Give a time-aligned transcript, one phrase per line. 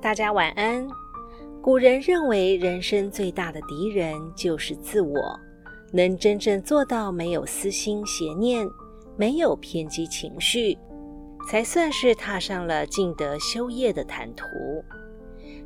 [0.00, 0.86] 大家晚安。
[1.60, 5.38] 古人认为，人生最大的敌人就是自我。
[5.92, 8.64] 能真正做到没有私心邪念，
[9.16, 10.78] 没有偏激情绪，
[11.48, 14.46] 才算是踏上了尽德修业的坦途。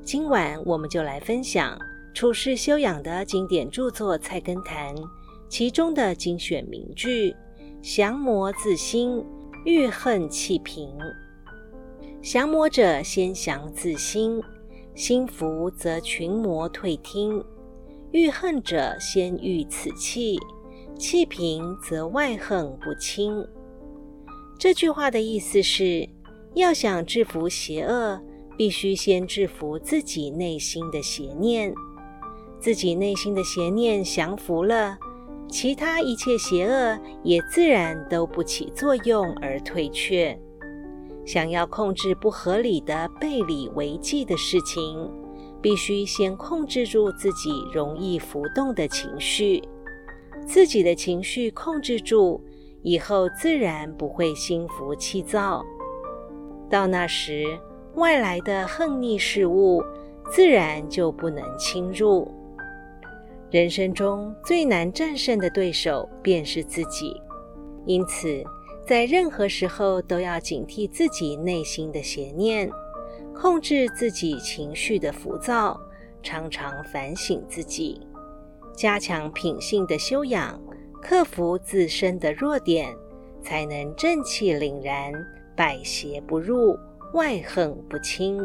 [0.02, 1.78] 今晚我们就来分享
[2.14, 4.96] 处世修养的经典著作《菜根谭》，
[5.46, 7.36] 其中的精选名句
[7.82, 9.22] ：“降魔自心，
[9.66, 10.88] 欲恨气平。
[12.22, 14.40] 降魔者，先降自心。”
[14.94, 17.42] 心服则群魔退听，
[18.10, 20.38] 欲恨者先欲此气，
[20.98, 23.42] 气平则外恨不侵。
[24.58, 26.06] 这句话的意思是，
[26.54, 28.20] 要想制服邪恶，
[28.54, 31.74] 必须先制服自己内心的邪念。
[32.60, 34.98] 自己内心的邪念降服了，
[35.48, 40.38] 其他一切邪恶也自然都不起作用而退却。
[41.24, 45.10] 想要控制不合理的背理违纪的事情，
[45.60, 49.62] 必须先控制住自己容易浮动的情绪。
[50.46, 52.42] 自己的情绪控制住
[52.82, 55.64] 以后，自然不会心浮气躁。
[56.68, 57.44] 到那时，
[57.94, 59.84] 外来的横逆事物
[60.30, 62.26] 自然就不能侵入。
[63.50, 67.14] 人生中最难战胜的对手便是自己，
[67.86, 68.42] 因此。
[68.86, 72.68] 在任何时候都要警惕自己内心的邪念，
[73.34, 75.80] 控制自己情绪的浮躁，
[76.22, 78.00] 常常反省自己，
[78.74, 80.60] 加强品性的修养，
[81.00, 82.92] 克服自身的弱点，
[83.40, 85.12] 才能正气凛然，
[85.56, 86.76] 百邪不入，
[87.14, 88.44] 外横不侵。